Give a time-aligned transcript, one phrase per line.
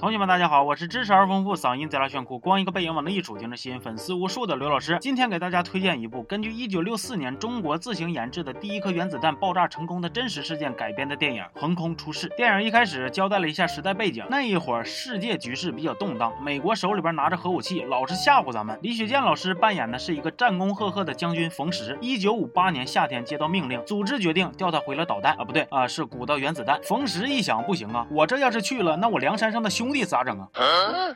[0.00, 4.96] 同学们，大家好，我是知识而丰富、嗓音贼拉炫酷、光一个背影往那一杵就能吸引粉丝无数的刘老师。
[5.00, 12.28] 今天给大家推荐一部根据1964年中国自行研制的第一颗原子弹爆炸成功的真实事件改编的电影《横空出世》。
[12.36, 18.78] 电影一开始交代了一下时代背景，那一会儿世界局势比较动荡，美国手里边拿着核武器，老是吓唬咱们。
[18.80, 21.98] 李雪健老师扮演的是一个战功赫赫的将军冯石。
[22.00, 26.80] 1958年夏天接到命令，组织决定调他回了导弹啊，不对啊，是古道原子弹。
[26.84, 30.48] 冯石一想，不行啊，我这要是去了，那我梁山上的兄弟咋整啊？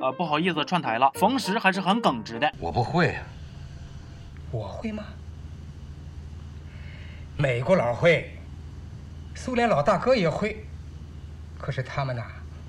[0.00, 2.52] 呃，不好意思串台了，冯石还是很耿直的。
[2.58, 3.22] 我不会啊，
[4.50, 5.04] 我会吗？
[7.36, 8.36] 美国佬会，
[9.34, 10.64] 苏联老大哥也会，
[11.58, 12.22] 可是他们呐。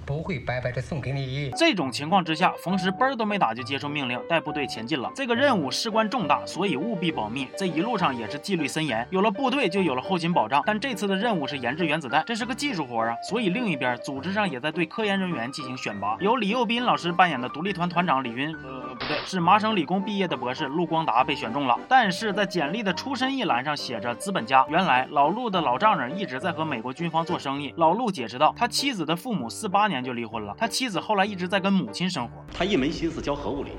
[0.09, 1.51] 不会白白的送给你。
[1.55, 5.11] 这种情况之下，冯石嘣儿都没打就接受命令，带部队前进了。
[5.13, 7.47] 这个任务事关重大，所以务必保密。
[7.55, 10.63] 这一路上也是纪律森严，有了部队就有了后勤保障。
[10.65, 16.17] 但这次的任务是研制原子弹，这是个技术活啊，所以另一边组织上也在对科研人员进行选拔。
[16.21, 21.79] 由李幼斌老师扮演的独立团团长李云，呃，是麻省理工毕业的博士陆光达被选中了。
[21.87, 24.65] 但是在简历的出身一栏上写着资本家。
[24.69, 27.71] 原来老陆的老丈人一直在和美国军方做生意。
[27.77, 29.99] 老陆解释道，他妻子的父母四八年。
[29.99, 30.55] 就离婚了。
[30.57, 32.45] 他妻子后来一直在跟母亲生活。
[32.53, 33.71] 他一门心思教核物理，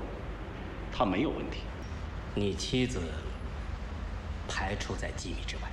[0.95, 1.61] 他没有问题。
[2.35, 3.01] 你妻子
[4.47, 5.63] 排除在机密之外。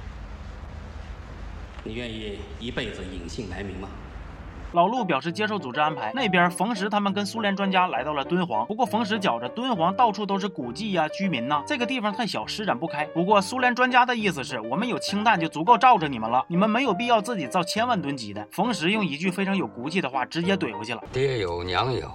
[1.85, 3.91] 你愿意一辈子隐姓埋名吗？
[4.73, 6.13] 老陆表示接受组织安排。
[6.15, 13.05] 那边冯石他们跟苏联专家来到了敦煌，不过冯石觉着敦煌到处都是古迹呀、居民呐，这个地方太小，施展不开。
[13.07, 18.47] 不过苏联专家的意思是我们有氢弹就足够罩着你们了，你们没有必要自己造千万吨级的。
[18.51, 22.11] 冯石用一句非常有骨气的话直接怼回去了：爹有娘有。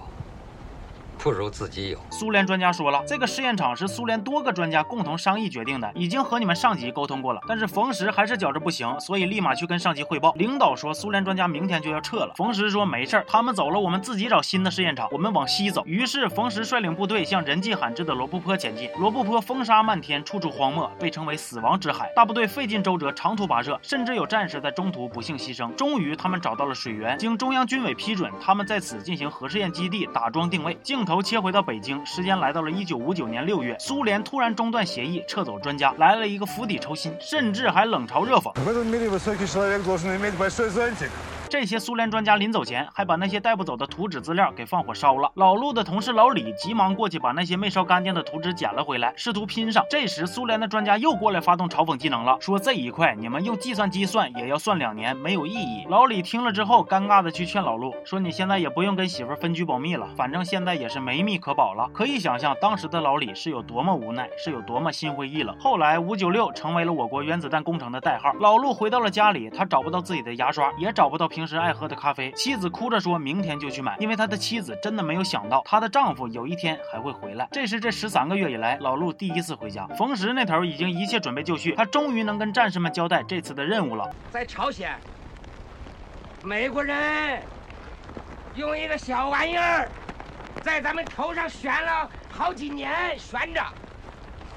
[1.24, 1.98] 不如自己有。
[2.10, 7.40] 苏联专家说了，这个试验场是苏联多个专家共同商议决定的，已经和你们上级沟通过了。
[7.48, 10.34] 但是冯石还是觉着不行，所以立马去跟上级汇报。
[10.34, 12.34] 领导说苏联专家明天就要撤了。
[12.36, 15.82] 冯石说没事儿，他们走了，我们自己找新的试验场，我们往西走。
[15.86, 18.90] 于是冯石率领部队向人迹罕至的罗布泊前进。
[18.98, 22.12] 罗布泊风沙漫天，处处荒漠，被称为死亡之海。
[22.14, 25.74] 大部队费尽周折，长途跋涉，甚至有战士在中途不幸牺牲。
[25.74, 30.76] 终于，他们找到了水源，经中央军委批准，他们在此进行核试验基地打桩定位。
[30.82, 32.04] 镜头切回到北京。
[32.06, 38.52] 时间来到了一九五九年六月，苏联突然中断协议，撤走专家，来了一个釜底抽薪，甚至还冷嘲热讽。
[41.48, 45.30] 这些苏联专家临走前还把那些带不走的图纸资料给放火烧了。
[45.34, 49.84] 老陆的同事老李急忙过去把那些没烧干净的图纸捡了回来，试图拼上。
[49.88, 55.86] 这时苏联的专家又过来发动嘲讽技能了，说这一块你们用计算机算也要算两年，没有意义。
[55.88, 65.56] 老李听了之后，尴尬的去劝老陆说：“你现在也不用跟媳妇分居保密了，反正现在也是没密可保了。”可以想象当时的老李是有多么无奈，是有多么心灰意冷。
[65.60, 68.32] 后来五九六成为了我国原子弹工程的代号。
[68.40, 71.44] 老陆回到了家里，他找不到自己的牙刷，也找不到平。
[71.46, 77.46] 时爱喝的咖啡，妻子哭着说明天就去买，因为他的妻子真的没有想到她的丈夫有一天还会回来。
[77.52, 79.86] 这是这十三个月以来老陆第一次回家。
[79.88, 84.10] 冯石那头已经一切准备就绪，他终于能跟战士们交代这次的任务了。
[84.30, 84.98] 在朝鲜，
[86.42, 87.42] 美国人
[88.54, 89.86] 用一个小玩意儿
[90.62, 93.62] 在咱们头上悬了好几年，悬着，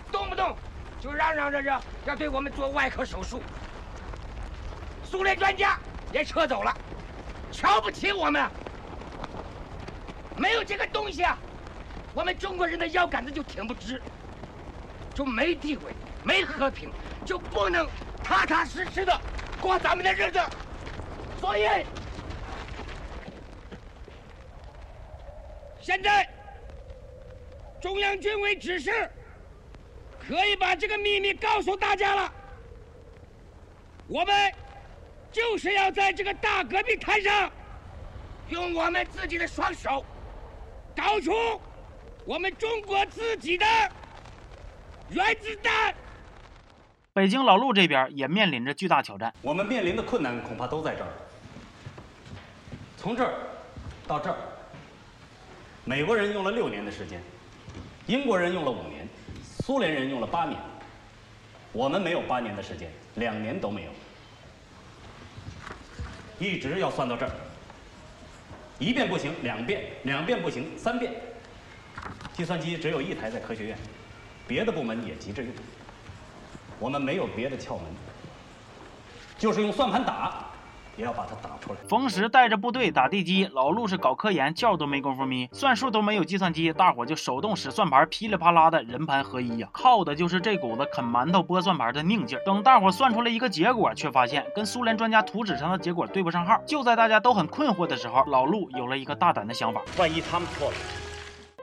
[0.09, 0.55] 动不动
[1.01, 3.41] 就嚷嚷着着要对我们做外科手术。
[5.03, 5.77] 苏联专家。
[6.11, 6.73] 也撤走了，
[7.51, 8.49] 瞧不起我们，
[10.35, 11.37] 没有这个东西啊，
[12.13, 14.01] 我们中国人的腰杆子就挺不直，
[15.13, 16.89] 就没地位，没和平，
[17.25, 17.87] 就不能
[18.23, 19.19] 踏踏实实的
[19.59, 20.39] 过咱们的日子。
[21.39, 21.67] 所以，
[25.81, 26.27] 现在
[27.81, 29.09] 中央军委指示，
[30.27, 32.33] 可以把这个秘密告诉大家了，
[34.07, 34.53] 我们。
[35.37, 37.51] 就是要在这个大戈壁滩上，
[38.49, 40.03] 用我们自己的双手，
[40.95, 41.31] 搞出
[42.25, 43.63] 我们中国自己的
[45.11, 45.93] 原子弹。
[47.13, 51.09] 北京老陆这边也面临着巨大挑战，我们面临的困难恐怕都在这儿。
[52.97, 53.31] 从这儿
[54.07, 54.37] 到这儿，
[55.85, 57.21] 美国人用了六年的时间，
[58.07, 59.07] 英国人用了五年，
[59.43, 60.59] 苏联人用了八年，
[61.73, 63.91] 我们没有八年的时间，两年都没有。
[66.39, 67.31] 一直要算到这儿，
[68.79, 71.11] 一遍不行，两遍，两遍不行，三遍。
[72.33, 73.77] 计算机只有一台在科学院，
[74.47, 75.51] 别的部门也急着用。
[76.79, 77.85] 我们没有别的窍门，
[79.37, 80.45] 就是用算盘打，
[80.97, 81.79] 也要把它打出来。
[81.87, 92.41] 冯石带着部队打地基，老陆是搞科研，觉都没工夫眯，算数都没有计算机，大伙就手动使算盘，噼里啪啦的人盘合一呀，靠的就是这股子啃馒头剥算盘的拧劲儿。
[92.43, 96.59] 等大伙算出来一个结果，却发现跟苏联专家图纸上的结果对不上号。
[96.65, 101.06] 就在大家都很困惑的时候，老陆有了一个大胆的想法：万一他们错了？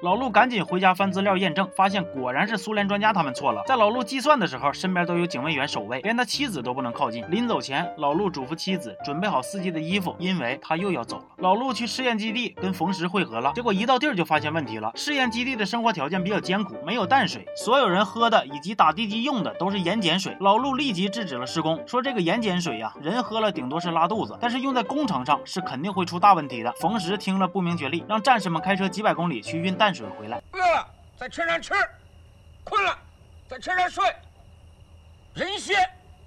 [0.04, 3.62] 老陆赶紧回家翻资料验证，发现果然是苏联专家他们错了。
[3.66, 7.24] 在老陆计算的时候，身边都有警卫员守卫，连他妻子都不能靠近。
[7.30, 11.24] 临走前，老陆嘱咐妻子准备好四季的衣服，因为他又要走了。
[11.38, 14.92] 老陆去试验基地跟冯石会合了，结果一到地儿就发现问题了。
[14.94, 20.36] 试验基地的生活条件比较艰苦，没有淡水，所有人喝的以及打地基用的都是盐碱水。
[20.40, 26.70] 老陆立即制止了施工，说这个盐碱水呀，人喝了顶多是拉肚子，但是用在工程上是肯定会出大问题的。
[26.72, 30.42] 冯石听了不明觉厉，让战士们开车几百公里去运淡水回来。
[30.52, 31.72] 饿了在车上吃，
[32.64, 32.98] 困了
[33.48, 34.04] 在车上睡，
[35.34, 35.74] 人歇。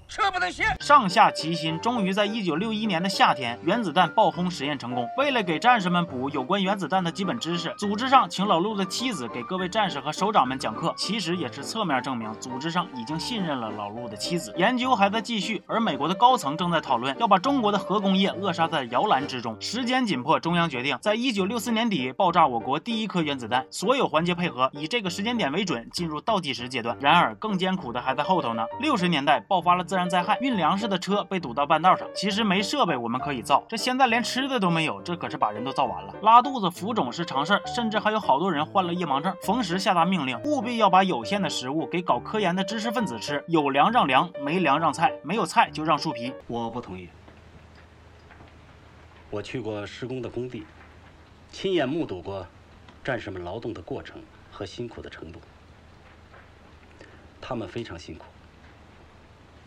[0.07, 0.63] 撤不得歇。
[0.79, 5.07] 上下齐心，终于在一九六一年的夏天，原子弹爆轰实验成功。
[5.17, 14.53] 为了给战士们补有关原子弹的基本知识，组织上请老陆的妻子给各位战士和首长们讲课，其实也是侧面证明组织上已经信任了老陆的妻子。
[14.57, 19.55] 研究还在继续，而美国的高层正在讨论要把中国的核工业扼杀在摇篮之中。
[19.59, 26.97] 时间紧迫，中央决定在一九六四年底爆炸我国第一颗原子弹，所有环节配合，以这个时间点为准，进入倒计时阶段。
[26.99, 28.65] 然而，更艰苦的还在后头呢。
[28.79, 32.07] 六十年代爆发了自然灾害，运粮食的车被堵到半道上。
[32.15, 36.13] 其实没设备我们可以造，这现在连吃的都没有，这可是把人都造完了。
[36.21, 39.35] 拉肚子、浮肿是常事儿，甚至还有好多人患了夜盲症。
[39.43, 46.33] 冯石下达命令，务必要把有限的食物给搞科研的知识分子吃，有粮让粮，没粮让菜，没有菜就让树皮。
[46.47, 47.09] 我不同意。
[49.29, 50.65] 我去过施工的工地，
[51.51, 52.47] 亲眼目睹过
[53.03, 54.21] 战士们劳动的过程
[54.51, 55.41] 和辛苦的程度，
[57.41, 58.25] 他们非常辛苦。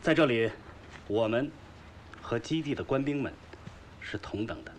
[0.03, 0.51] 在这里，
[1.09, 1.51] 我们
[2.23, 3.31] 和基地的官兵们
[4.01, 4.73] 是同等的。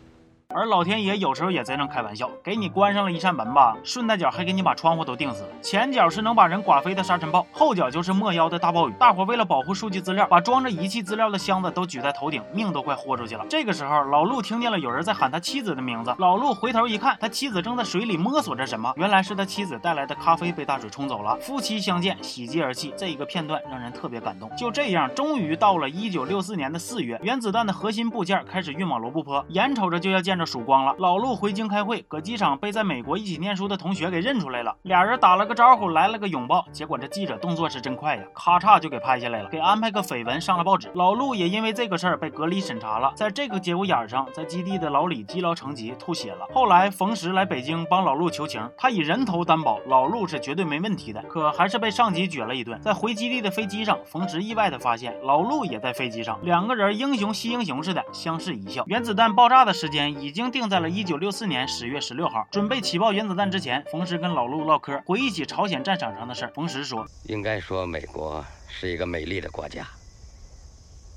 [0.54, 5.50] 而老天爷有时候也贼能开玩笑，给你关上了一扇门吧，顺带脚还给你把窗户都钉死了。
[5.62, 8.94] 前脚是能把人刮飞的沙尘暴，后脚就是没腰的大暴雨。
[9.00, 13.46] 大伙为了保护数据资料，把装着仪器资料的箱子都举在头顶，命都快豁出去了。
[13.50, 16.14] 这个时候，老陆听见了有人在喊他妻子的名字。
[16.18, 21.36] 老陆回头一看，他妻子正在水里摸索着什么，原来是他妻子带来的咖啡被大水冲走了。
[21.38, 24.50] 夫妻相见，喜极而泣，这一个片段让人特别感动。
[24.56, 30.96] 就这样，终于到了一九六四年的四月，原子弹的核心部件开始运往罗布泊，眼瞅着就要见着曙光了。
[30.98, 36.66] 老陆回京开会，搁机场被在美国一起念书的同学给认出来了，俩人打了个招呼，来了个拥抱。
[36.72, 40.92] 结果这记者动作是真快呀，咔嚓就给拍下来了，给安排个绯闻上了报纸。
[40.96, 43.14] 老陆也因为这个事儿被隔离审查了。
[43.16, 46.48] 在这个节骨眼上，在基地的老李积劳成疾，吐血了。
[46.52, 51.22] 后来冯石来北京帮老陆求情，他以人头担保，老陆是绝对没问题的。
[51.24, 52.80] 可还是被上级撅了一顿。
[52.82, 58.84] 在回基地的飞机上，冯石意外的发现老陆也在飞机上，两个人英雄惜英雄似的相视一笑。
[58.88, 62.48] 原子弹爆炸的时间已经定在了一九六四年十月十六号。
[62.52, 66.52] 准备起爆原子弹之前，冯石跟老陆唠嗑，回忆起朝鲜战场上的事儿。
[66.56, 69.88] 冯石说：“应该说美国是一个美丽的国家，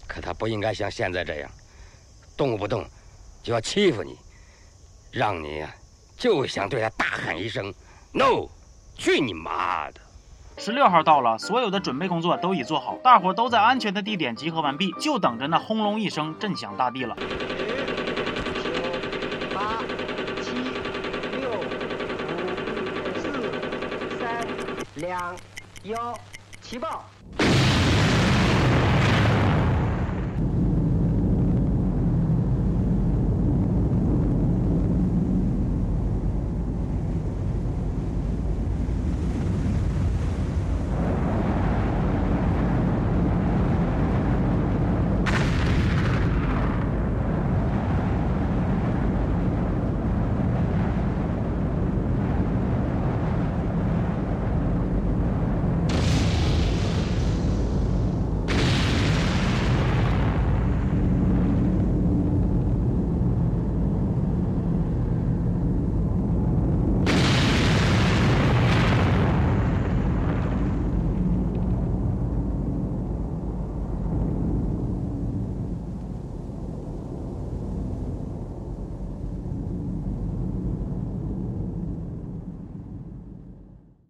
[0.07, 1.51] 可他不应该像现在这样，
[2.37, 2.85] 动不动
[3.43, 4.19] 就要欺负你，
[5.11, 5.75] 让你呀
[6.17, 7.73] 就想对他大喊一声
[8.13, 8.49] ‘no’，
[8.97, 10.01] 去你妈的！”
[10.57, 17.17] 十六号到了，所有的准备工作都已做好，大伙都在安全的地点集合完毕，就等着那轰隆一声震响大地了。
[19.53, 19.83] 八、
[20.41, 20.53] 七、
[21.41, 21.65] 六、五、
[23.19, 23.33] 四、
[24.21, 24.47] 三、
[25.05, 25.37] 两、
[25.83, 26.19] 幺，
[26.63, 27.05] 起爆！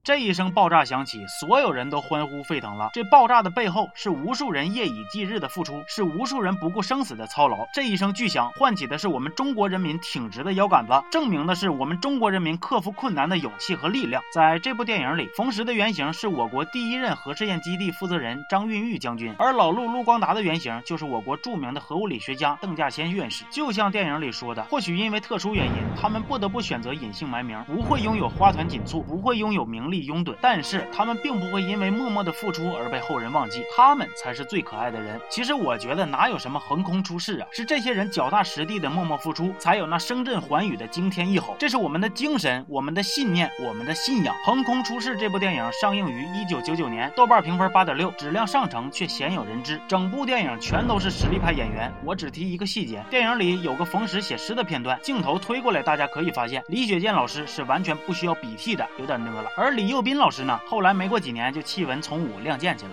[0.05, 2.91] 这一声爆炸响起，所有人都欢呼沸腾了。
[2.93, 7.67] 这爆炸的背后是无数人夜以继日的付出，是无数人不顾生死的操劳。
[7.73, 14.23] 这一声巨响，唤起的是我们中国人民挺直的腰杆子，证明的是我们中国人民克服困难的勇气和力量。
[14.31, 23.47] 在这部电影里，冯石的原型是我国第一任核试验基地负责人张蕴玉将军，而老陆陆光达的原型就是我国著名的核物理学家邓稼先院士。
[23.51, 35.21] 就像电影里说的，或许因为特殊原因，他们不得不选择隐姓埋名，不会拥有花团锦簇，不会拥有名利拥趸，但是他们并不会因为默默的付出而被后人忘记，他们才是最可爱的人。
[35.29, 41.57] 其实我觉得哪有什么横空出世啊，是这些人脚踏实地的默默付出，才有那声震寰宇的惊天一吼。
[41.59, 44.35] 这是我们的精神，我们的信念，我们的信仰。
[44.45, 49.81] 横空出世这部电影上映于一九九九年，豆瓣评分八点六，质量上乘却鲜有人知。
[49.87, 59.51] 整部电影全都是实力派演员，我只提一个细节，电影里有个冯石写诗的片段，镜头推过来，大家可以发现李雪健老师是完全不需要笔替的，有点讷了。
[59.57, 62.93] 而李李幼斌老师呢，后来没过几年就弃文从武亮剑去了。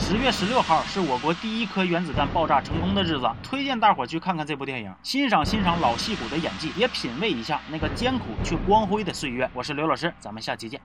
[0.00, 9.46] 十月十六号是我国第一颗原子弹爆炸成功的日子，推荐大伙去看看这部电影，欣赏欣赏老戏骨的演技，也品味一下那个艰苦却光辉的岁月。
[9.52, 10.80] 我是刘老师，咱们下期见。